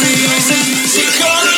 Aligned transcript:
reason 0.00 0.58
to 0.90 1.53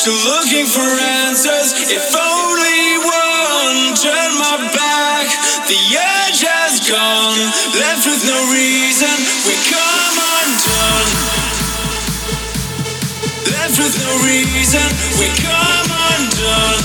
Still 0.00 0.14
looking 0.14 0.64
for 0.64 0.80
answers. 0.80 1.76
If 1.92 2.16
only 2.16 2.96
one 3.04 3.92
turned 3.92 4.32
my 4.40 4.56
back. 4.72 5.28
The 5.68 5.76
edge 5.76 6.40
has 6.40 6.80
gone, 6.88 7.36
left 7.76 8.08
with 8.08 8.24
no 8.24 8.48
reason. 8.48 9.12
We 9.44 9.52
come 9.68 10.16
undone. 10.40 11.10
Left 13.52 13.76
with 13.76 14.00
no 14.00 14.24
reason. 14.24 14.88
We 15.20 15.28
come 15.36 15.92
undone. 15.92 16.80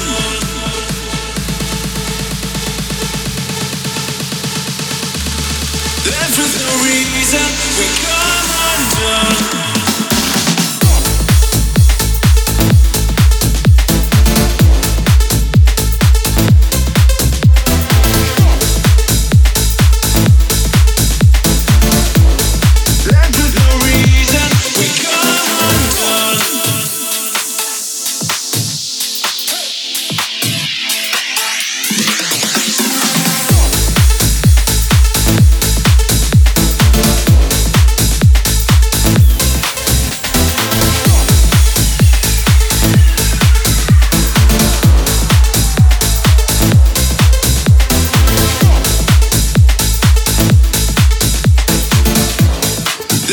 Left 6.03 6.35
with 6.35 6.53
no 6.59 6.71
reason, 6.83 7.47
we 7.79 7.87
come 8.03 8.51
undone. 8.75 9.64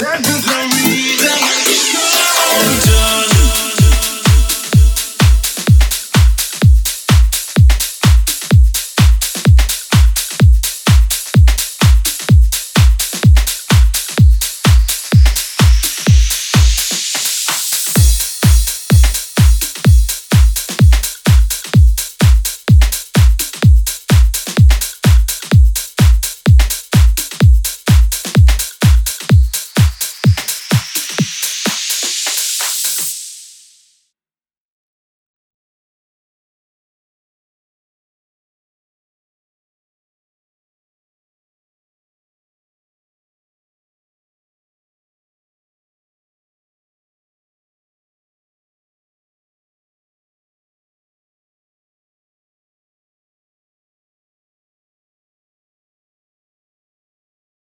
That 0.01 0.25
does 0.25 0.47
not 0.47 0.73
mean 0.89 1.22